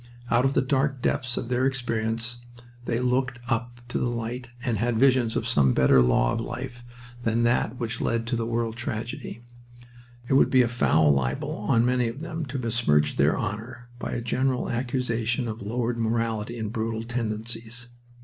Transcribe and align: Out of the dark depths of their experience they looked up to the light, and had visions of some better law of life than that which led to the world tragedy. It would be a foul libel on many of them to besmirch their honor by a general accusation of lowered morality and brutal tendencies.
Out 0.31 0.45
of 0.45 0.55
the 0.55 0.63
dark 0.63 0.99
depths 1.03 1.37
of 1.37 1.47
their 1.47 1.67
experience 1.67 2.39
they 2.85 2.97
looked 2.97 3.37
up 3.49 3.81
to 3.89 3.99
the 3.99 4.09
light, 4.09 4.49
and 4.65 4.79
had 4.79 4.97
visions 4.97 5.35
of 5.35 5.47
some 5.47 5.75
better 5.75 6.01
law 6.01 6.31
of 6.33 6.41
life 6.41 6.83
than 7.21 7.43
that 7.43 7.77
which 7.79 8.01
led 8.01 8.25
to 8.25 8.35
the 8.35 8.47
world 8.47 8.75
tragedy. 8.75 9.43
It 10.27 10.33
would 10.33 10.49
be 10.49 10.63
a 10.63 10.67
foul 10.67 11.11
libel 11.13 11.51
on 11.51 11.85
many 11.85 12.07
of 12.07 12.21
them 12.21 12.47
to 12.47 12.57
besmirch 12.57 13.15
their 13.17 13.37
honor 13.37 13.89
by 13.99 14.13
a 14.13 14.21
general 14.21 14.71
accusation 14.71 15.47
of 15.47 15.61
lowered 15.61 15.99
morality 15.99 16.57
and 16.57 16.73
brutal 16.73 17.03
tendencies. 17.03 17.89